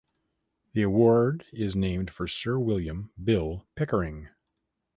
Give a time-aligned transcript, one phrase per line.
[0.73, 4.29] The award is named for Sir William (Bill) Pickering.